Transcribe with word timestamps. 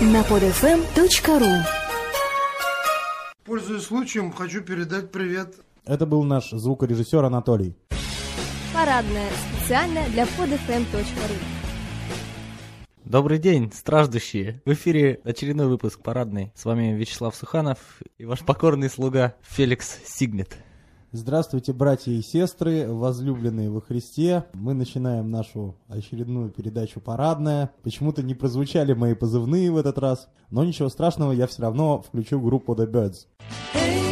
на 0.00 0.22
podfm.ru 0.22 1.52
Пользуясь 3.44 3.84
случаем, 3.84 4.32
хочу 4.32 4.60
передать 4.60 5.12
привет. 5.12 5.54
Это 5.84 6.06
был 6.06 6.24
наш 6.24 6.50
звукорежиссер 6.50 7.24
Анатолий. 7.24 7.76
Парадная 8.74 9.28
специально 9.30 10.04
для 10.08 10.24
podfm.ru 10.24 11.36
Добрый 13.04 13.38
день, 13.38 13.70
страждущие! 13.72 14.60
В 14.64 14.72
эфире 14.72 15.20
очередной 15.22 15.68
выпуск 15.68 16.00
парадный. 16.02 16.50
С 16.56 16.64
вами 16.64 16.92
Вячеслав 16.94 17.36
Суханов 17.36 17.78
и 18.18 18.24
ваш 18.24 18.40
покорный 18.40 18.90
слуга 18.90 19.36
Феликс 19.42 20.00
Сигнет. 20.04 20.56
Здравствуйте, 21.12 21.72
братья 21.72 22.10
и 22.10 22.20
сестры, 22.20 22.92
возлюбленные 22.92 23.70
во 23.70 23.80
Христе. 23.80 24.44
Мы 24.54 24.74
начинаем 24.74 25.30
нашу 25.30 25.76
очередную 25.86 26.50
передачу 26.50 27.00
«Парадная». 27.00 27.70
Почему-то 27.84 28.24
не 28.24 28.34
прозвучали 28.34 28.92
мои 28.92 29.14
позывные 29.14 29.70
в 29.70 29.76
этот 29.76 29.98
раз, 29.98 30.28
но 30.50 30.64
ничего 30.64 30.88
страшного, 30.88 31.30
я 31.30 31.46
все 31.46 31.62
равно 31.62 32.02
включу 32.02 32.40
группу 32.40 32.74
The 32.74 32.90
Birds. 32.90 34.05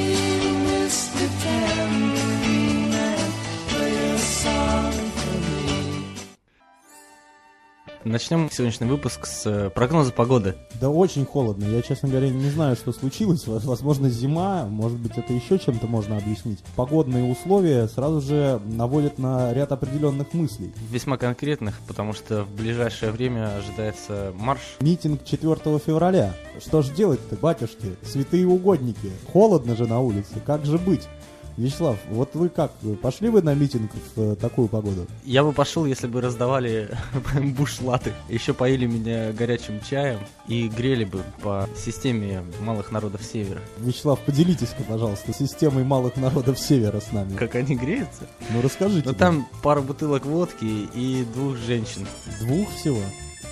Начнем 8.05 8.51
сегодняшний 8.51 8.87
выпуск 8.87 9.25
с 9.25 9.47
э, 9.47 9.71
прогноза 9.71 10.13
погоды. 10.13 10.57
Да 10.79 10.91
очень 10.91 11.25
холодно. 11.25 11.65
Я, 11.65 11.81
честно 11.81 12.11
говоря, 12.11 12.29
не 12.29 12.51
знаю, 12.51 12.77
что 12.77 12.93
случилось. 12.93 13.45
Возможно, 13.47 14.11
зима. 14.11 14.67
Может 14.67 14.99
быть, 14.99 15.17
это 15.17 15.33
еще 15.33 15.59
чем-то 15.59 15.87
можно 15.87 16.19
объяснить. 16.19 16.59
Погодные 16.77 17.33
условия 17.33 17.89
сразу 17.89 18.21
же 18.21 18.61
наводят 18.67 19.19
на 19.19 19.55
ряд 19.55 19.73
определенных 19.73 20.35
мыслей. 20.35 20.75
Весьма 20.91 21.17
конкретных, 21.17 21.81
потому 21.87 22.13
что 22.13 22.45
в 22.45 22.51
ближайшее 22.55 23.11
время 23.11 23.57
ожидается 23.57 24.35
марш. 24.37 24.61
Митинг 24.81 25.25
4 25.25 25.55
февраля. 25.79 26.35
Что 26.61 26.83
ж 26.83 26.91
делать-то, 26.91 27.37
батюшки? 27.37 27.97
Святые 28.03 28.47
угодники. 28.47 29.11
Холодно 29.33 29.75
же 29.77 29.87
на 29.87 30.01
улице. 30.01 30.43
Как 30.45 30.67
же 30.67 30.77
быть? 30.77 31.09
Вячеслав, 31.57 31.99
вот 32.11 32.35
вы 32.35 32.49
как, 32.49 32.73
пошли 33.01 33.29
вы 33.29 33.41
на 33.41 33.55
митинг 33.55 33.91
в 34.17 34.21
э, 34.21 34.35
такую 34.35 34.67
погоду? 34.67 35.07
Я 35.25 35.45
бы 35.45 35.53
пошел, 35.53 35.87
если 35.87 36.09
бы 36.09 36.21
раздавали 36.21 36.91
бушлаты, 37.57 38.13
еще 38.29 38.55
поили 38.55 38.87
меня 38.87 39.33
горячим 39.33 39.81
чаем 39.81 40.19
и 40.49 40.69
грели 40.69 41.05
бы 41.05 41.23
по 41.43 41.69
системе 41.77 42.43
малых 42.61 42.91
народов 42.91 43.23
Севера. 43.23 43.61
Вячеслав, 43.79 44.19
поделитесь-ка, 44.21 44.83
пожалуйста, 44.83 45.33
системой 45.33 45.85
малых 45.85 46.17
народов 46.17 46.59
Севера 46.59 46.99
с 46.99 47.13
нами. 47.13 47.37
Как 47.37 47.55
они 47.55 47.77
греются? 47.77 48.23
Ну 48.51 48.61
расскажите. 48.61 49.09
Ну 49.09 49.15
там 49.15 49.47
пара 49.63 49.81
бутылок 49.81 50.27
водки 50.27 50.89
и 50.93 51.25
двух 51.35 51.57
женщин. 51.57 52.07
Двух 52.41 52.69
всего? 52.75 52.99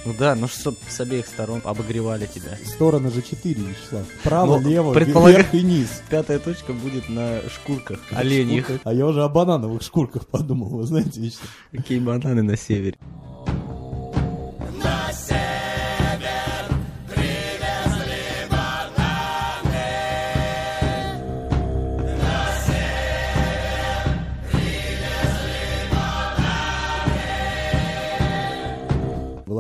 Ну 0.05 0.15
да, 0.19 0.35
ну 0.35 0.49
чтоб 0.49 0.77
с 0.89 1.01
обеих 1.01 1.27
сторон 1.29 1.61
обогревали 1.65 2.27
тебя. 2.27 2.59
Стороны 2.65 3.11
же 3.13 3.23
четыре, 3.23 3.63
Вячеслав. 3.63 4.05
Право, 4.25 4.59
Ну, 4.59 4.69
лево, 4.69 4.93
предполага- 4.95 5.37
вверх 5.37 5.55
и 5.55 5.63
низ. 5.63 6.03
Пятая 6.11 6.41
точка 6.41 6.73
будет 6.73 7.09
на 7.09 7.39
шкурках 7.49 8.01
оленьих. 8.11 8.65
Шкурка. 8.65 8.81
А 8.89 8.93
я 8.93 9.07
уже 9.07 9.23
о 9.23 9.29
банановых 9.29 9.83
шкурках 9.83 10.27
подумал, 10.27 10.71
вы 10.71 10.85
знаете, 10.85 11.21
Вячеслав. 11.21 11.49
Какие 11.71 12.01
бананы 12.01 12.43
на 12.43 12.57
севере. 12.57 12.97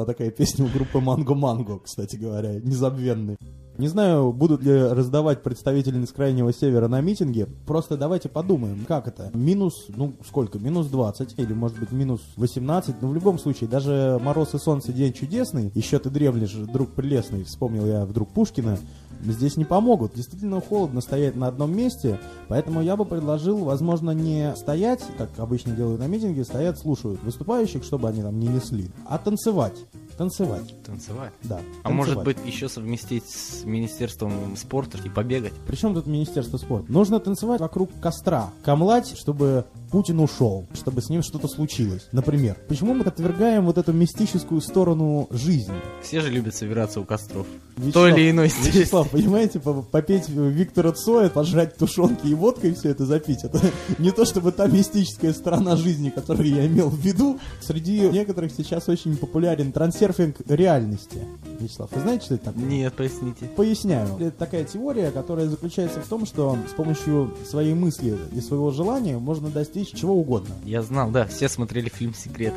Была 0.02 0.14
такая 0.14 0.32
песня 0.32 0.64
у 0.64 0.68
группы 0.68 0.98
Манго 0.98 1.36
Манго, 1.36 1.78
кстати 1.78 2.16
говоря, 2.16 2.54
незабвенный. 2.54 3.36
Не 3.78 3.88
знаю, 3.88 4.32
будут 4.32 4.62
ли 4.62 4.72
раздавать 4.72 5.42
представительниц 5.42 6.12
Крайнего 6.12 6.52
Севера 6.52 6.88
на 6.88 7.00
митинге. 7.00 7.46
Просто 7.66 7.96
давайте 7.96 8.28
подумаем, 8.28 8.84
как 8.86 9.08
это. 9.08 9.30
Минус, 9.32 9.86
ну 9.88 10.12
сколько? 10.26 10.58
Минус 10.58 10.88
20 10.88 11.38
или 11.38 11.52
может 11.54 11.78
быть 11.78 11.90
минус 11.90 12.20
18. 12.36 13.00
Но 13.00 13.08
в 13.08 13.14
любом 13.14 13.38
случае, 13.38 13.68
даже 13.70 14.20
мороз 14.22 14.54
и 14.54 14.58
солнце 14.58 14.92
день 14.92 15.12
чудесный. 15.12 15.72
Еще 15.74 15.98
ты 15.98 16.10
древнешь, 16.10 16.52
друг 16.52 16.90
прелестный, 16.90 17.44
вспомнил 17.44 17.86
я 17.86 18.04
вдруг 18.04 18.28
Пушкина. 18.30 18.78
Здесь 19.24 19.56
не 19.56 19.64
помогут. 19.64 20.14
Действительно 20.14 20.60
холодно 20.60 21.00
стоять 21.00 21.36
на 21.36 21.46
одном 21.46 21.74
месте. 21.76 22.18
Поэтому 22.48 22.82
я 22.82 22.96
бы 22.96 23.04
предложил, 23.04 23.58
возможно, 23.58 24.10
не 24.10 24.54
стоять, 24.56 25.00
как 25.16 25.30
обычно 25.38 25.74
делают 25.76 26.00
на 26.00 26.08
митинге, 26.08 26.44
стоят, 26.44 26.78
слушают 26.78 27.22
выступающих, 27.22 27.84
чтобы 27.84 28.08
они 28.08 28.20
там 28.20 28.38
не 28.40 28.48
несли, 28.48 28.90
а 29.06 29.18
танцевать. 29.18 29.78
Танцевать, 30.18 30.74
Танцевать. 30.84 31.32
да. 31.44 31.60
А 31.84 31.90
может 31.90 32.22
быть 32.22 32.36
еще 32.44 32.68
совместить 32.68 33.24
с 33.30 33.61
Министерством 33.64 34.56
спорта 34.56 34.98
и 35.04 35.08
побегать? 35.08 35.52
Причем 35.66 35.94
тут 35.94 36.06
Министерство 36.06 36.58
спорта? 36.58 36.90
Нужно 36.90 37.20
танцевать 37.20 37.60
вокруг 37.60 37.90
костра, 38.00 38.50
камлать, 38.64 39.16
чтобы 39.18 39.66
Путин 39.92 40.20
ушел, 40.20 40.66
чтобы 40.72 41.02
с 41.02 41.10
ним 41.10 41.22
что-то 41.22 41.48
случилось. 41.48 42.08
Например, 42.12 42.56
почему 42.66 42.94
мы 42.94 43.04
отвергаем 43.04 43.66
вот 43.66 43.76
эту 43.76 43.92
мистическую 43.92 44.62
сторону 44.62 45.28
жизни? 45.30 45.74
Все 46.02 46.20
же 46.22 46.30
любят 46.30 46.56
собираться 46.56 46.98
у 46.98 47.04
костров. 47.04 47.46
Вячеслав- 47.76 47.92
той 47.92 48.12
или 48.12 48.30
иной 48.30 48.48
степени. 48.48 48.80
Вячеслав, 48.80 49.10
понимаете, 49.10 49.60
по- 49.60 49.82
попеть 49.82 50.28
Виктора 50.30 50.92
Цоя, 50.92 51.28
пожрать 51.28 51.76
тушенки 51.76 52.26
и 52.26 52.34
водкой 52.34 52.72
все 52.74 52.88
это 52.90 53.04
запить, 53.04 53.44
это 53.44 53.60
не 53.98 54.10
то 54.12 54.24
чтобы 54.24 54.52
та 54.52 54.66
мистическая 54.66 55.32
сторона 55.34 55.76
жизни, 55.76 56.08
которую 56.10 56.48
я 56.48 56.66
имел 56.66 56.88
в 56.88 56.98
виду. 56.98 57.38
Среди 57.60 58.00
некоторых 58.08 58.52
сейчас 58.56 58.88
очень 58.88 59.16
популярен 59.18 59.72
трансерфинг 59.72 60.36
реальности. 60.48 61.18
Вячеслав, 61.60 61.90
вы 61.92 62.00
знаете, 62.00 62.24
что 62.24 62.34
это 62.36 62.46
такое? 62.46 62.64
Нет, 62.64 62.94
поясните. 62.94 63.44
Поясняю. 63.56 64.08
Это 64.18 64.30
такая 64.32 64.64
теория, 64.64 65.10
которая 65.10 65.48
заключается 65.48 66.00
в 66.00 66.06
том, 66.08 66.24
что 66.24 66.56
с 66.70 66.72
помощью 66.72 67.34
своей 67.48 67.74
мысли 67.74 68.16
и 68.34 68.40
своего 68.40 68.70
желания 68.70 69.18
можно 69.18 69.48
достичь 69.50 69.81
чего 69.90 70.14
угодно. 70.14 70.54
Я 70.64 70.82
знал, 70.82 71.10
да, 71.10 71.26
все 71.26 71.48
смотрели 71.48 71.88
фильм 71.88 72.14
«Секрет». 72.14 72.54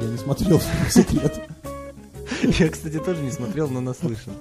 Я 0.00 0.06
не 0.06 0.18
смотрел 0.18 0.60
секрет. 0.90 1.48
Я, 2.58 2.68
кстати, 2.68 2.98
тоже 2.98 3.22
не 3.22 3.30
смотрел, 3.30 3.68
но 3.68 3.80
наслышан. 3.80 4.34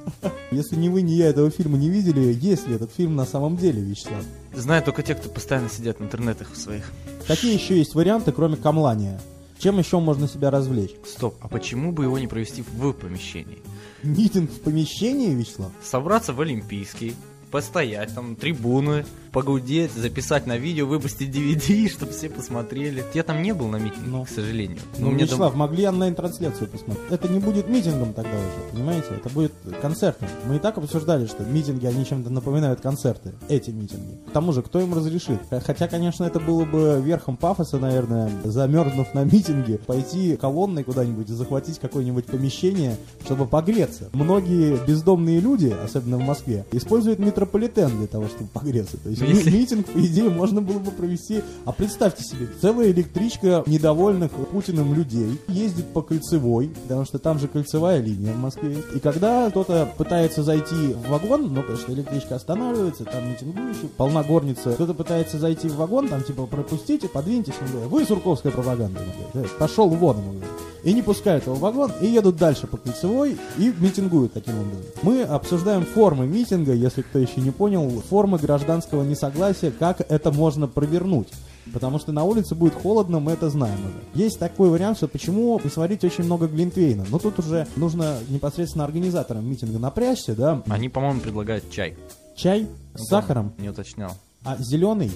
Если 0.52 0.76
ни 0.76 0.90
вы, 0.90 1.02
ни 1.02 1.14
я 1.14 1.28
этого 1.28 1.50
фильма 1.50 1.78
не 1.78 1.90
видели, 1.90 2.34
есть 2.34 2.68
ли 2.68 2.76
этот 2.76 2.92
фильм 2.92 3.16
на 3.16 3.26
самом 3.26 3.58
деле, 3.58 3.82
Вячеслав? 3.82 4.24
Знаю 4.54 4.84
только 4.84 5.04
те, 5.04 5.16
кто 5.16 5.30
постоянно 5.30 5.70
сидят 5.70 6.00
в 6.00 6.04
интернетах 6.04 6.56
своих. 6.56 6.92
Какие 7.28 7.54
еще 7.54 7.78
есть 7.78 7.96
варианты, 7.96 8.32
кроме 8.32 8.58
камлания? 8.58 9.20
Чем 9.60 9.80
еще 9.80 10.00
можно 10.00 10.28
себя 10.28 10.52
развлечь? 10.52 10.92
Стоп, 11.06 11.36
а 11.42 11.48
почему 11.48 11.92
бы 11.92 12.04
его 12.04 12.20
не 12.20 12.28
провести 12.28 12.62
в 12.62 12.94
помещении? 12.94 13.60
Митинг 14.04 14.52
в 14.52 14.60
помещении, 14.60 15.34
Вячеслав? 15.34 15.72
Собраться 15.82 16.34
в 16.34 16.42
Олимпийский, 16.42 17.16
постоять 17.52 18.14
там, 18.14 18.36
трибуны, 18.36 19.06
погудеть, 19.32 19.92
записать 19.92 20.48
на 20.48 20.58
видео, 20.58 20.86
выпустить 20.86 21.30
DVD, 21.36 21.90
чтобы 21.90 22.12
все 22.14 22.30
посмотрели. 22.30 23.04
Я 23.14 23.24
там 23.24 23.42
не 23.42 23.54
был 23.54 23.68
на 23.68 23.78
митинге, 23.78 24.08
Ну. 24.08 24.24
к 24.26 24.30
сожалению. 24.30 24.78
Ну, 24.98 25.08
Но 25.08 25.12
мне 25.12 25.24
Вячеслав, 25.26 25.52
там- 25.52 25.60
могли 25.60 25.88
онлайн-трансляцию 25.88 26.70
посмотреть. 26.70 27.06
Это 27.12 27.28
не 27.28 27.40
будет 27.40 27.68
митингом 27.68 28.14
тогда 28.14 28.32
уже, 28.32 28.72
понимаете? 28.74 29.08
Это 29.16 29.30
будет 29.30 29.52
концертом. 29.82 30.28
Мы 30.48 30.56
и 30.56 30.60
так 30.60 30.78
обсуждали, 30.78 31.26
что 31.26 31.44
митинги, 31.44 31.86
они 31.86 32.06
чем-то 32.06 32.30
напоминают 32.30 32.80
концерты. 32.82 33.34
Эти 33.50 33.72
митинги. 33.72 34.18
К 34.30 34.32
тому 34.32 34.54
же, 34.54 34.62
кто 34.62 34.80
им 34.80 34.94
разрешит? 34.94 35.40
Хотя, 35.50 35.88
конечно, 35.88 36.24
это 36.24 36.40
было 36.40 36.64
бы 36.66 37.02
верхом 37.04 37.36
пафоса, 37.38 37.78
наверное, 37.78 38.30
замерзнув 38.46 39.14
на 39.14 39.24
митинге, 39.26 39.78
пойти 39.80 40.38
колонной 40.38 40.84
куда-нибудь 40.84 41.30
и 41.30 41.34
захватить 41.34 41.80
какое-нибудь 41.80 42.26
помещение, 42.26 42.96
чтобы 43.26 43.46
погреться. 43.48 44.10
Многие 44.14 44.78
бездомные 44.86 45.40
люди, 45.40 45.76
особенно 45.84 46.18
в 46.18 46.22
Москве, 46.22 46.66
используют 46.72 47.20
метрополитен 47.36 47.98
для 47.98 48.08
того, 48.08 48.28
чтобы 48.28 48.50
погреться. 48.54 48.98
То 48.98 49.10
есть 49.10 49.22
Ну, 49.22 49.28
если- 49.28 49.50
ми- 49.52 49.60
митинг, 49.60 49.86
по 49.88 50.00
идее, 50.00 50.30
можно 50.30 50.62
было 50.62 50.80
бы 50.80 50.92
провести. 50.92 51.42
А 51.66 51.72
представьте 51.72 52.24
себе, 52.24 52.48
целая 52.62 52.92
электричка 52.92 53.64
недовольных 53.68 54.32
Путиным 54.32 54.94
людей 54.94 55.40
ездит 55.48 55.86
по 55.88 56.02
кольцевой, 56.02 56.70
потому 56.84 57.06
что 57.06 57.20
там 57.20 57.40
же 57.40 57.48
кольцевая 57.48 58.00
линия 58.02 58.34
в 58.34 58.38
Москве. 58.40 58.78
И 58.96 59.00
когда 59.00 59.50
кто-то 59.50 59.90
пытается 59.98 60.44
зайти 60.44 60.94
в 60.94 61.10
вагон, 61.10 61.54
ну, 61.54 61.62
потому 61.62 61.78
что 61.78 61.92
электричка 61.94 62.36
останавливается, 62.36 63.04
там 63.06 63.30
митингующие, 63.30 63.90
полна 63.98 64.24
горница, 64.24 64.72
кто-то 64.74 64.94
пытается 64.94 65.38
зайти 65.40 65.68
в 65.68 65.76
вагон, 65.76 66.08
там 66.08 66.24
типа 66.24 66.46
пропустите, 66.46 67.08
подвиньтесь, 67.10 67.54
он 67.62 67.68
говорит, 67.72 67.90
вы 67.92 68.06
сурковская 68.06 68.52
пропаганда, 68.52 69.02
ему 69.02 69.12
говорят, 69.34 69.52
«Э, 69.52 69.60
пошел 69.60 69.90
вон, 69.90 70.18
ему 70.18 70.32
говорят. 70.34 70.50
И 70.86 70.94
не 70.94 71.02
пускают 71.02 71.46
его 71.46 71.56
в 71.56 71.60
вагон, 71.60 71.92
и 72.00 72.06
едут 72.08 72.38
дальше 72.38 72.68
по 72.68 72.78
кольцевой, 72.78 73.38
и 73.58 73.74
митингуют 73.80 74.34
таким 74.34 74.54
образом. 74.60 74.84
Мы 75.02 75.24
обсуждаем 75.24 75.84
формы 75.84 76.28
митинга, 76.28 76.74
если 76.74 77.02
кто 77.02 77.20
еще 77.20 77.42
не 77.42 77.50
понял, 77.52 77.90
формы 78.08 78.38
гражданского 78.38 79.04
несогласия, 79.04 79.72
как 79.72 80.02
это 80.02 80.32
можно 80.32 80.68
провернуть. 80.68 81.28
Потому 81.74 81.98
что 81.98 82.12
на 82.12 82.24
улице 82.24 82.54
будет 82.54 82.76
холодно, 82.76 83.20
мы 83.20 83.32
это 83.32 83.50
знаем 83.50 83.80
уже. 83.80 83.96
Есть 84.14 84.38
такой 84.38 84.70
вариант, 84.70 84.98
что 84.98 85.08
почему 85.08 85.60
сварить 85.74 86.04
очень 86.04 86.24
много 86.24 86.48
глинтвейна. 86.48 87.06
Но 87.10 87.18
тут 87.18 87.40
уже 87.40 87.66
нужно 87.76 88.20
непосредственно 88.30 88.86
организаторам 88.86 89.50
митинга 89.50 89.80
напрячься, 89.80 90.36
да. 90.36 90.62
Они, 90.68 90.88
по-моему, 90.90 91.20
предлагают 91.22 91.68
чай. 91.72 91.98
Чай 92.36 92.68
с 92.94 93.08
сахаром, 93.08 93.54
Не 93.58 93.70
уточнял. 93.70 94.12
а 94.44 94.58
зеленый 94.60 95.12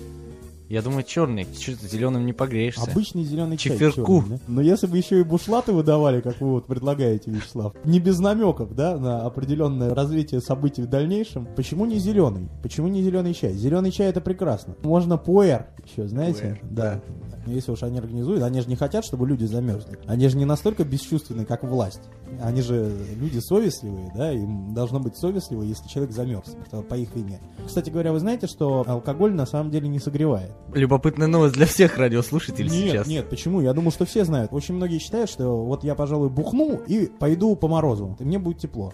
Я 0.70 0.84
думаю, 0.84 1.04
черный. 1.04 1.48
Что-то 1.60 1.88
зеленым 1.88 2.28
не 2.28 2.34
погреешься. 2.34 2.84
Обычный 2.84 3.24
зеленый 3.24 3.58
чай. 3.58 3.74
Чефирку. 3.74 4.22
черный, 4.22 4.38
да? 4.38 4.44
Но 4.48 4.62
если 4.62 4.86
бы 4.86 4.98
еще 4.98 5.20
и 5.20 5.24
бушлаты 5.24 5.74
выдавали, 5.74 6.22
как 6.22 6.40
вы 6.42 6.52
вот 6.52 6.68
предлагаете, 6.68 7.32
Вячеслав, 7.32 7.74
не 7.84 8.00
без 8.00 8.20
намеков, 8.20 8.76
да, 8.76 8.96
на 8.98 9.26
определенное 9.26 9.96
развитие 9.96 10.42
событий 10.42 10.84
в 10.84 10.88
дальнейшем, 10.88 11.48
почему 11.56 11.88
не 11.88 11.98
зеленый? 11.98 12.50
Почему 12.62 12.88
не 12.88 13.02
зеленый 13.02 13.34
чай? 13.34 13.54
Зеленый 13.54 13.92
чай 13.92 14.10
это 14.10 14.22
прекрасно. 14.22 14.76
Можно 14.84 15.18
пуэр 15.18 15.66
еще, 15.84 16.08
знаете? 16.08 16.42
Пуэр, 16.42 16.60
да. 16.70 17.02
Но 17.48 17.54
если 17.54 17.72
уж 17.72 17.82
они 17.82 17.98
организуют, 17.98 18.44
они 18.44 18.62
же 18.62 18.68
не 18.68 18.76
хотят, 18.76 19.04
чтобы 19.04 19.28
люди 19.28 19.46
замерзли. 19.46 19.98
Они 20.06 20.28
же 20.28 20.38
не 20.38 20.46
настолько 20.46 20.84
бесчувственны, 20.84 21.46
как 21.46 21.64
власть. 21.64 22.02
Они 22.42 22.62
же 22.62 22.92
люди 23.20 23.40
совестливые, 23.40 24.12
да, 24.16 24.32
им 24.32 24.74
должно 24.74 25.00
быть 25.00 25.18
совестливо, 25.18 25.64
если 25.64 25.88
человек 25.88 26.14
замерз 26.14 26.56
по- 26.88 26.94
их 26.96 27.16
вине. 27.16 27.40
Кстати 27.66 27.90
говоря, 27.90 28.12
вы 28.14 28.20
знаете, 28.20 28.48
что 28.48 28.84
алкоголь 28.88 29.34
на 29.34 29.46
самом 29.46 29.72
деле 29.72 29.88
не 29.88 30.00
согревает? 30.00 30.52
Любопытная 30.74 31.28
новость 31.28 31.56
для 31.56 31.66
всех 31.66 31.98
радиослушателей 31.98 32.70
Нет, 32.70 32.92
сейчас. 32.92 33.08
нет, 33.08 33.30
почему? 33.30 33.62
Я 33.62 33.74
думаю, 33.74 33.92
что 33.92 34.06
все 34.06 34.24
знают. 34.26 34.54
Очень 34.54 34.76
многие 34.76 35.00
считают, 35.00 35.30
что 35.30 35.64
вот 35.66 35.84
я, 35.84 35.96
пожалуй, 35.96 36.30
бухну 36.30 36.80
и 36.88 37.08
пойду 37.08 37.56
по 37.56 37.68
морозу, 37.68 38.16
и 38.20 38.24
мне 38.24 38.40
будет 38.40 38.60
тепло. 38.60 38.94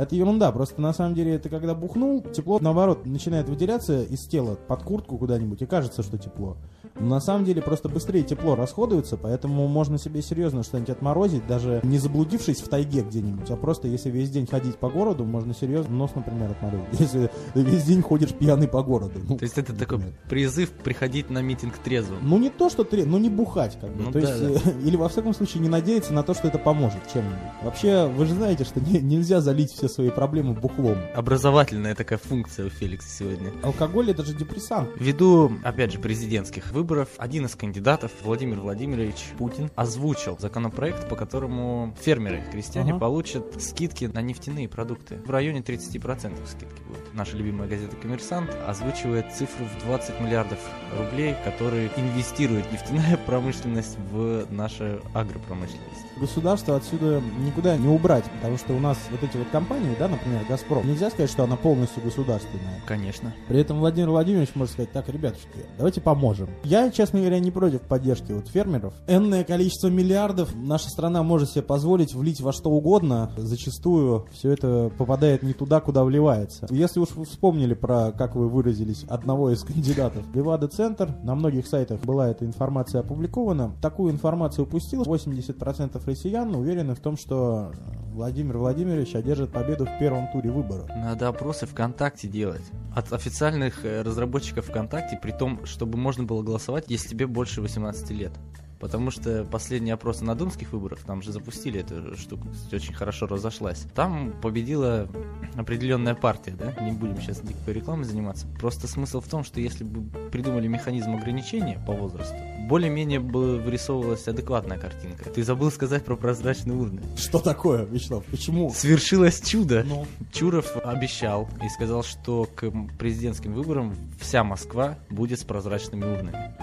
Это 0.00 0.16
ерунда, 0.16 0.50
просто 0.50 0.80
на 0.80 0.94
самом 0.94 1.14
деле 1.14 1.34
это 1.34 1.50
когда 1.50 1.74
бухнул, 1.74 2.22
тепло 2.22 2.58
наоборот 2.58 3.04
начинает 3.04 3.50
выделяться 3.50 4.02
из 4.02 4.20
тела 4.26 4.54
под 4.66 4.82
куртку 4.82 5.18
куда-нибудь 5.18 5.60
и 5.60 5.66
кажется, 5.66 6.02
что 6.02 6.16
тепло. 6.16 6.56
Но 6.98 7.06
на 7.06 7.20
самом 7.20 7.44
деле 7.44 7.60
просто 7.60 7.90
быстрее 7.90 8.22
тепло 8.22 8.56
расходуется, 8.56 9.18
поэтому 9.18 9.68
можно 9.68 9.98
себе 9.98 10.22
серьезно 10.22 10.62
что-нибудь 10.62 10.88
отморозить, 10.88 11.46
даже 11.46 11.80
не 11.82 11.98
заблудившись 11.98 12.62
в 12.62 12.68
тайге 12.68 13.02
где-нибудь, 13.02 13.50
а 13.50 13.56
просто 13.56 13.88
если 13.88 14.08
весь 14.08 14.30
день 14.30 14.46
ходить 14.46 14.76
по 14.76 14.88
городу, 14.88 15.24
можно 15.26 15.52
серьезно 15.52 15.94
нос, 15.94 16.12
например, 16.14 16.50
отморозить. 16.50 16.86
Если 16.98 17.30
ты 17.52 17.62
весь 17.62 17.84
день 17.84 18.00
ходишь 18.00 18.32
пьяный 18.32 18.68
по 18.68 18.82
городу. 18.82 19.20
Ну, 19.28 19.36
То 19.36 19.44
есть 19.44 19.58
это 19.58 19.74
такой 19.74 19.98
например. 19.98 20.18
призыв 20.30 20.70
приходить 20.70 21.28
на 21.28 21.42
митинг 21.42 21.76
трезвым. 21.76 22.20
Ну 22.22 22.38
не 22.38 22.48
то, 22.48 22.70
что 22.70 22.84
тре, 22.84 23.04
ну 23.04 23.18
не 23.18 23.28
бухать, 23.28 23.78
как 23.78 23.94
бы. 23.94 24.04
Ну 24.04 24.12
то 24.12 24.20
да, 24.20 24.34
есть, 24.34 24.66
э, 24.66 24.70
или 24.84 24.96
во 24.96 25.10
всяком 25.10 25.34
случае 25.34 25.62
не 25.62 25.68
надеяться 25.68 26.14
на 26.14 26.22
то, 26.22 26.32
что 26.32 26.48
это 26.48 26.58
поможет 26.58 27.00
чем-нибудь. 27.12 27.38
Вообще, 27.62 28.06
вы 28.06 28.24
же 28.24 28.34
знаете, 28.34 28.64
что 28.64 28.80
не- 28.80 29.00
нельзя 29.00 29.40
залить 29.40 29.72
все 29.72 29.89
свои 29.90 30.10
проблемы 30.10 30.54
бухлом. 30.54 30.98
Образовательная 31.14 31.94
такая 31.94 32.18
функция 32.18 32.66
у 32.66 32.70
Феликса 32.70 33.08
сегодня. 33.08 33.50
Алкоголь 33.62 34.10
это 34.10 34.24
же 34.24 34.34
депрессант. 34.34 34.88
Ввиду, 34.96 35.52
опять 35.64 35.92
же, 35.92 35.98
президентских 35.98 36.72
выборов, 36.72 37.08
один 37.18 37.46
из 37.46 37.54
кандидатов, 37.54 38.10
Владимир 38.22 38.60
Владимирович 38.60 39.16
Путин, 39.38 39.70
озвучил 39.76 40.38
законопроект, 40.38 41.08
по 41.08 41.16
которому 41.16 41.94
фермеры, 42.00 42.42
крестьяне 42.52 42.92
Ага. 42.92 43.00
получат 43.00 43.62
скидки 43.62 44.04
на 44.06 44.22
нефтяные 44.22 44.68
продукты. 44.68 45.16
В 45.24 45.30
районе 45.30 45.60
30% 45.60 46.46
скидки 46.46 46.82
будет. 46.88 47.14
Наша 47.14 47.36
любимая 47.36 47.68
газета 47.68 47.96
«Коммерсант» 47.96 48.50
озвучивает 48.66 49.32
цифру 49.32 49.64
в 49.64 49.84
20 49.86 50.20
миллиардов 50.20 50.58
рублей, 50.98 51.34
которые 51.44 51.90
инвестирует 51.96 52.70
нефтяная 52.72 53.16
промышленность 53.26 53.96
в 54.10 54.46
нашу 54.50 55.00
агропромышленность. 55.14 55.80
Государство 56.18 56.76
отсюда 56.76 57.22
никуда 57.44 57.76
не 57.76 57.88
убрать, 57.88 58.24
потому 58.30 58.58
что 58.58 58.74
у 58.74 58.78
нас 58.80 58.98
вот 59.10 59.22
эти 59.22 59.36
вот 59.36 59.48
компании, 59.50 59.79
да, 59.98 60.08
например, 60.08 60.40
Газпром, 60.48 60.86
нельзя 60.86 61.10
сказать, 61.10 61.30
что 61.30 61.44
она 61.44 61.56
полностью 61.56 62.02
государственная. 62.02 62.80
Конечно. 62.86 63.34
При 63.48 63.60
этом 63.60 63.78
Владимир 63.78 64.10
Владимирович 64.10 64.50
может 64.54 64.74
сказать, 64.74 64.92
так, 64.92 65.08
ребятушки, 65.08 65.66
давайте 65.76 66.00
поможем. 66.00 66.48
Я, 66.64 66.90
честно 66.90 67.20
говоря, 67.20 67.38
не 67.38 67.50
против 67.50 67.82
поддержки 67.82 68.32
вот 68.32 68.48
фермеров. 68.48 68.94
Энное 69.06 69.44
количество 69.44 69.88
миллиардов 69.88 70.54
наша 70.54 70.88
страна 70.88 71.22
может 71.22 71.50
себе 71.50 71.62
позволить 71.62 72.14
влить 72.14 72.40
во 72.40 72.52
что 72.52 72.70
угодно. 72.70 73.32
Зачастую 73.36 74.26
все 74.32 74.52
это 74.52 74.90
попадает 74.96 75.42
не 75.42 75.52
туда, 75.52 75.80
куда 75.80 76.04
вливается. 76.04 76.66
Если 76.70 77.00
уж 77.00 77.10
вы 77.12 77.24
вспомнили 77.24 77.74
про, 77.74 78.12
как 78.12 78.34
вы 78.36 78.48
выразились, 78.48 79.04
одного 79.04 79.50
из 79.50 79.62
кандидатов, 79.62 80.24
Левада-центр, 80.34 81.14
на 81.22 81.34
многих 81.34 81.66
сайтах 81.66 82.00
была 82.00 82.28
эта 82.28 82.44
информация 82.44 83.00
опубликована. 83.00 83.72
Такую 83.80 84.12
информацию 84.12 84.64
упустил. 84.64 85.02
80% 85.02 86.00
россиян 86.04 86.54
уверены 86.54 86.94
в 86.94 87.00
том, 87.00 87.16
что 87.16 87.72
Владимир 88.12 88.58
Владимирович 88.58 89.14
одержит 89.14 89.52
победу 89.60 89.84
в 89.84 89.98
первом 89.98 90.26
туре 90.32 90.50
выборов. 90.50 90.88
Надо 90.88 91.28
опросы 91.28 91.66
ВКонтакте 91.66 92.28
делать. 92.28 92.64
От 92.94 93.12
официальных 93.12 93.84
э, 93.84 94.00
разработчиков 94.00 94.66
ВКонтакте, 94.66 95.18
при 95.20 95.32
том, 95.32 95.66
чтобы 95.66 95.98
можно 95.98 96.24
было 96.24 96.42
голосовать, 96.42 96.84
если 96.88 97.08
тебе 97.08 97.26
больше 97.26 97.60
18 97.60 98.10
лет. 98.10 98.32
Потому 98.80 99.10
что 99.10 99.44
последние 99.44 99.94
опросы 99.94 100.24
на 100.24 100.34
думских 100.34 100.72
выборах, 100.72 101.00
там 101.00 101.20
же 101.20 101.32
запустили 101.32 101.80
эту 101.80 102.16
штуку, 102.16 102.48
очень 102.72 102.94
хорошо 102.94 103.26
разошлась. 103.26 103.86
Там 103.94 104.32
победила 104.40 105.06
определенная 105.54 106.14
партия, 106.14 106.52
да? 106.52 106.72
Не 106.82 106.92
будем 106.92 107.20
сейчас 107.20 107.42
никакой 107.42 107.74
рекламой 107.74 108.06
заниматься. 108.06 108.46
Просто 108.58 108.88
смысл 108.88 109.20
в 109.20 109.28
том, 109.28 109.44
что 109.44 109.60
если 109.60 109.84
бы 109.84 110.02
придумали 110.30 110.66
механизм 110.66 111.14
ограничения 111.14 111.78
по 111.86 111.92
возрасту, 111.92 112.34
более-менее 112.68 113.20
бы 113.20 113.58
вырисовывалась 113.58 114.26
адекватная 114.28 114.78
картинка. 114.78 115.28
Ты 115.28 115.42
забыл 115.42 115.70
сказать 115.70 116.04
про 116.04 116.16
прозрачные 116.16 116.76
урны. 116.76 117.02
Что 117.16 117.38
такое, 117.38 117.84
Вячеслав? 117.84 118.24
Почему? 118.26 118.70
Свершилось 118.70 119.42
чудо. 119.42 119.84
Ну, 119.84 120.06
Чуров 120.32 120.76
обещал 120.84 121.48
и 121.62 121.68
сказал, 121.68 122.02
что 122.02 122.48
к 122.54 122.70
президентским 122.98 123.52
выборам 123.52 123.94
вся 124.20 124.42
Москва 124.42 124.96
будет 125.10 125.40
с 125.40 125.44
прозрачными 125.44 126.04
урнами. 126.04 126.54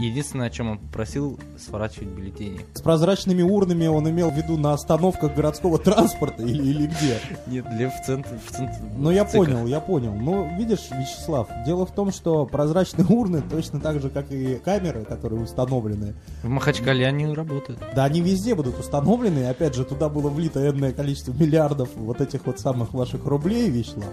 Единственное, 0.00 0.46
о 0.46 0.50
чем 0.50 0.70
он 0.70 0.78
попросил, 0.78 1.38
сворачивать 1.58 2.08
бюллетени. 2.08 2.60
С 2.74 2.80
прозрачными 2.80 3.42
урнами 3.42 3.86
он 3.86 4.08
имел 4.08 4.30
в 4.30 4.34
виду 4.36 4.56
на 4.56 4.72
остановках 4.72 5.34
городского 5.34 5.78
транспорта 5.78 6.42
или, 6.42 6.62
или 6.62 6.86
где? 6.86 7.18
Нет, 7.46 7.66
для 7.76 7.90
в 7.90 8.00
центр, 8.04 8.30
в 8.46 8.50
центр. 8.52 8.74
Ну, 8.96 9.10
я 9.10 9.24
ЦИКах. 9.24 9.46
понял, 9.46 9.66
я 9.66 9.80
понял. 9.80 10.12
Ну, 10.14 10.48
видишь, 10.56 10.88
Вячеслав, 10.90 11.48
дело 11.66 11.86
в 11.86 11.92
том, 11.92 12.12
что 12.12 12.46
прозрачные 12.46 13.06
урны 13.06 13.42
точно 13.42 13.80
так 13.80 14.00
же, 14.00 14.08
как 14.10 14.30
и 14.32 14.56
камеры, 14.56 15.04
которые 15.04 15.42
установлены, 15.42 16.14
В 16.42 16.48
Махачкале 16.48 17.06
они 17.06 17.26
работают. 17.26 17.80
да 17.94 18.04
они 18.04 18.20
везде 18.20 18.54
будут 18.54 18.78
установлены, 18.78 19.40
и 19.40 19.44
опять 19.44 19.74
же, 19.74 19.84
туда 19.84 20.08
было 20.08 20.28
влито 20.28 20.66
энное 20.68 20.92
количество 20.92 21.32
миллиардов 21.32 21.88
вот 21.96 22.20
этих 22.20 22.46
вот 22.46 22.58
самых 22.60 22.94
ваших 22.94 23.24
рублей, 23.26 23.68
Вячеслав. 23.70 24.06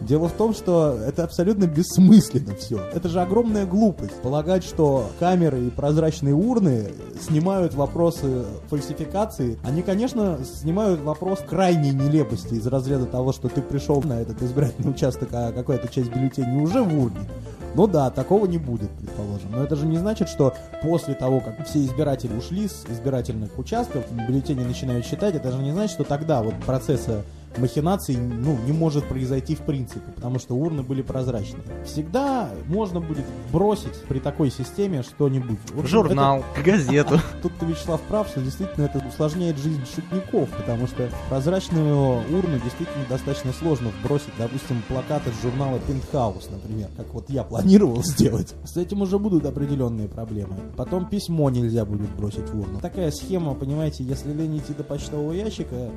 Дело 0.00 0.28
в 0.28 0.32
том, 0.32 0.54
что 0.54 0.98
это 1.06 1.24
абсолютно 1.24 1.66
бессмысленно 1.66 2.54
все. 2.54 2.80
Это 2.92 3.08
же 3.08 3.20
огромная 3.20 3.66
глупость. 3.66 4.14
Полагать, 4.22 4.64
что 4.64 5.10
камеры 5.18 5.66
и 5.66 5.70
прозрачные 5.70 6.34
урны 6.34 6.92
снимают 7.20 7.74
вопросы 7.74 8.44
фальсификации. 8.68 9.58
Они, 9.62 9.82
конечно, 9.82 10.38
снимают 10.44 11.00
вопрос 11.00 11.40
крайней 11.46 11.92
нелепости 11.92 12.54
из 12.54 12.66
разряда 12.66 13.06
того, 13.06 13.32
что 13.32 13.48
ты 13.48 13.60
пришел 13.60 14.02
на 14.02 14.20
этот 14.20 14.42
избирательный 14.42 14.90
участок, 14.90 15.28
а 15.32 15.52
какая-то 15.52 15.88
часть 15.88 16.10
бюллетеней 16.10 16.62
уже 16.62 16.82
в 16.82 16.98
урне. 16.98 17.28
Ну 17.74 17.86
да, 17.86 18.10
такого 18.10 18.46
не 18.46 18.58
будет, 18.58 18.90
предположим. 18.90 19.52
Но 19.52 19.62
это 19.62 19.76
же 19.76 19.86
не 19.86 19.96
значит, 19.96 20.28
что 20.28 20.54
после 20.82 21.14
того, 21.14 21.40
как 21.40 21.66
все 21.66 21.84
избиратели 21.84 22.36
ушли 22.36 22.66
с 22.66 22.84
избирательных 22.88 23.56
участков, 23.58 24.04
бюллетени 24.10 24.64
начинают 24.64 25.06
считать, 25.06 25.36
это 25.36 25.52
же 25.52 25.58
не 25.58 25.72
значит, 25.72 25.92
что 25.92 26.04
тогда 26.04 26.42
вот 26.42 26.54
процесса 26.66 27.22
махинаций 27.58 28.16
ну, 28.16 28.58
не 28.66 28.72
может 28.72 29.04
произойти 29.06 29.54
в 29.54 29.60
принципе, 29.60 30.10
потому 30.14 30.38
что 30.38 30.54
урны 30.54 30.82
были 30.82 31.02
прозрачные. 31.02 31.62
Всегда 31.84 32.48
можно 32.66 33.00
будет 33.00 33.24
бросить 33.52 33.94
при 34.08 34.18
такой 34.18 34.50
системе 34.50 35.02
что-нибудь. 35.02 35.58
Вот 35.74 35.86
Журнал, 35.86 36.44
газету. 36.64 37.14
это- 37.14 37.22
тут 37.42 37.52
ты, 37.58 37.66
Вячеслав, 37.66 38.00
прав, 38.02 38.28
что 38.28 38.40
действительно 38.40 38.84
это 38.86 39.02
усложняет 39.06 39.58
жизнь 39.58 39.82
шутников, 39.94 40.48
потому 40.50 40.86
что 40.86 41.08
прозрачную 41.28 42.18
урну 42.36 42.58
действительно 42.62 43.04
достаточно 43.08 43.52
сложно 43.52 43.90
вбросить, 44.00 44.32
допустим, 44.38 44.82
плакаты 44.88 45.30
из 45.30 45.42
журнала 45.42 45.78
Пентхаус, 45.86 46.48
например, 46.50 46.88
как 46.96 47.12
вот 47.12 47.28
я 47.28 47.42
планировал 47.42 48.02
сделать. 48.04 48.54
С 48.64 48.76
этим 48.76 49.02
уже 49.02 49.18
будут 49.18 49.44
определенные 49.46 50.08
проблемы. 50.08 50.54
Потом 50.76 51.06
письмо 51.06 51.50
нельзя 51.50 51.84
будет 51.84 52.10
бросить 52.10 52.48
в 52.48 52.58
урну. 52.60 52.80
Такая 52.80 53.10
схема, 53.10 53.54
понимаете, 53.54 54.04
если 54.04 54.32
лень 54.32 54.58
идти 54.58 54.72
до 54.72 54.84
почтового 54.84 55.32
ящика, 55.32 55.90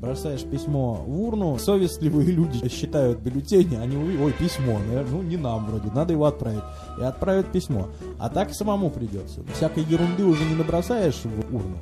бросаешь 0.00 0.44
письмо 0.44 0.94
в 1.06 1.20
урну, 1.20 1.58
совестливые 1.58 2.30
люди 2.30 2.68
считают 2.68 3.18
бюллетени, 3.18 3.76
они 3.76 3.96
ой, 3.96 4.32
письмо, 4.32 4.78
наверное, 4.78 5.12
ну 5.12 5.22
не 5.22 5.36
нам 5.36 5.66
вроде, 5.66 5.90
надо 5.92 6.12
его 6.12 6.26
отправить. 6.26 6.62
И 7.00 7.02
отправят 7.02 7.52
письмо. 7.52 7.88
А 8.18 8.28
так 8.28 8.54
самому 8.54 8.90
придется. 8.90 9.42
Всякой 9.54 9.84
ерунды 9.84 10.24
уже 10.24 10.44
не 10.44 10.54
набросаешь 10.54 11.22
в 11.24 11.54
урну. 11.54 11.78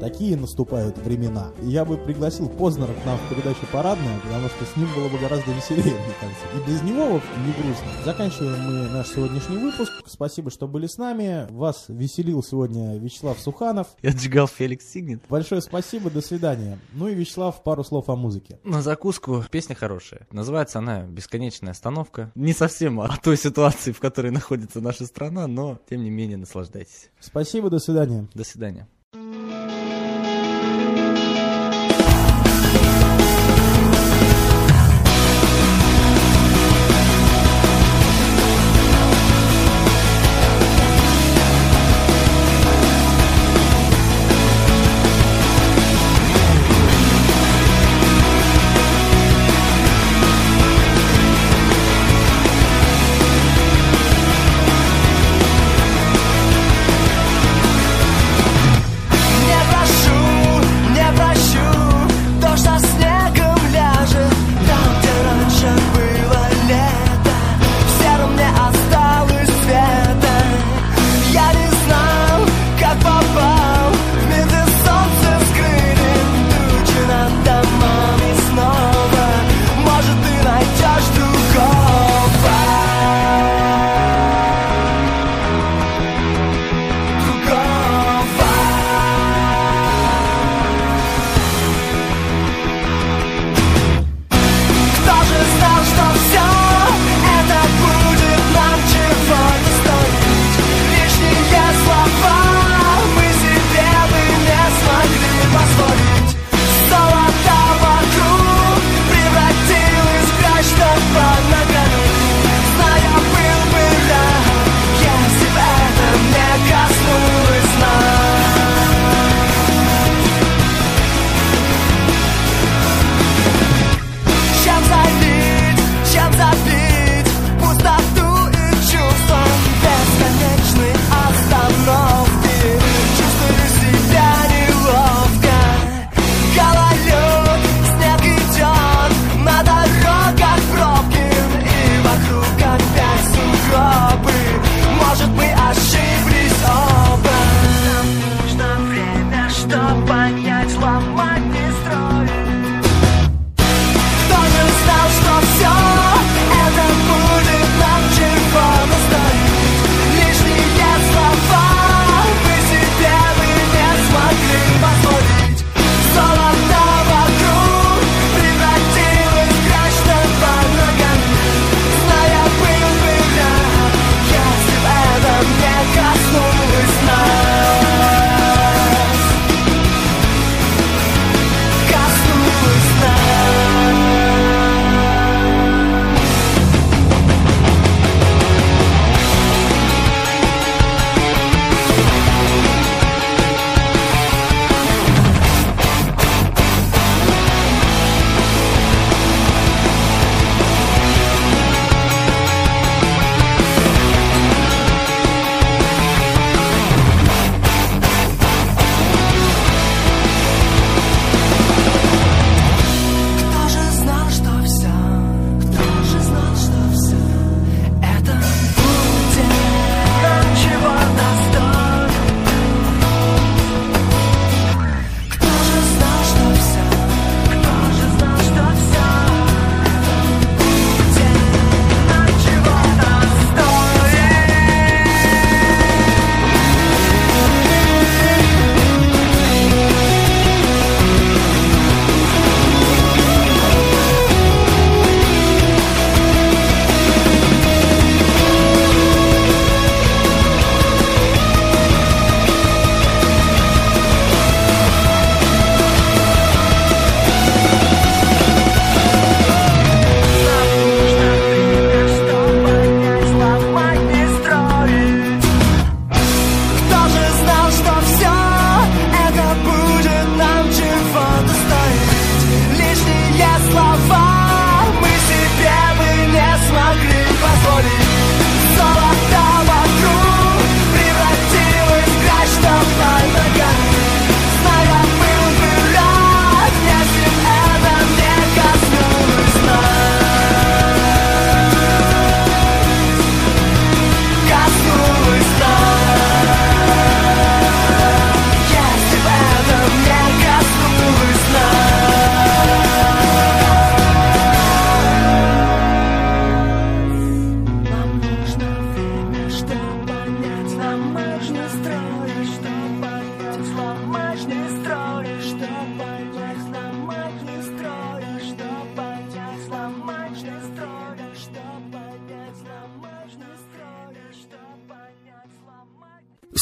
Такие 0.00 0.36
наступают 0.36 0.96
времена. 0.98 1.50
Я 1.60 1.84
бы 1.84 1.96
пригласил 1.96 2.48
Познера 2.48 2.92
к 2.92 3.04
нам 3.04 3.18
в 3.18 3.28
передачу 3.28 3.66
«Парадная», 3.72 4.20
потому 4.20 4.48
что 4.48 4.64
с 4.64 4.76
ним 4.76 4.88
было 4.94 5.08
бы 5.08 5.18
гораздо 5.18 5.50
веселее, 5.50 5.94
мне 5.94 6.14
кажется. 6.20 6.46
И 6.56 6.70
без 6.70 6.82
него 6.82 7.20
не 7.44 7.52
грустно. 7.52 8.04
Заканчиваем 8.04 8.60
мы 8.60 8.88
наш 8.90 9.08
сегодняшний 9.08 9.56
выпуск. 9.56 9.92
Спасибо, 10.06 10.50
что 10.50 10.68
были 10.68 10.86
с 10.86 10.98
нами. 10.98 11.46
Вас 11.50 11.86
веселил 11.88 12.44
сегодня 12.44 12.96
Вячеслав 12.96 13.40
Суханов. 13.40 13.88
И 14.00 14.08
отжигал 14.08 14.46
Феликс 14.46 14.88
Сигнет. 14.88 15.22
Большое 15.28 15.60
спасибо, 15.60 16.10
до 16.10 16.20
свидания. 16.20 16.78
Ну 16.92 17.08
и, 17.08 17.14
Вячеслав, 17.14 17.62
пару 17.64 17.82
слов 17.82 18.08
о 18.08 18.14
музыке. 18.14 18.60
На 18.62 18.82
закуску 18.82 19.44
песня 19.50 19.74
хорошая. 19.74 20.28
Называется 20.30 20.78
она 20.78 21.02
«Бесконечная 21.02 21.72
остановка». 21.72 22.30
Не 22.36 22.52
совсем 22.52 23.00
о 23.00 23.16
той 23.16 23.36
ситуации, 23.36 23.90
в 23.90 23.98
которой 23.98 24.30
находится 24.30 24.80
наша 24.80 25.06
страна, 25.06 25.48
но 25.48 25.80
тем 25.90 26.04
не 26.04 26.10
менее 26.10 26.36
наслаждайтесь. 26.36 27.10
Спасибо, 27.18 27.68
до 27.68 27.80
свидания. 27.80 28.28
До 28.34 28.44
свидания. 28.44 28.86